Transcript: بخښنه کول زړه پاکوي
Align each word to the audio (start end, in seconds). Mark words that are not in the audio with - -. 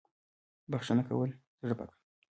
بخښنه 0.71 1.03
کول 1.09 1.29
زړه 1.61 1.75
پاکوي 1.79 1.99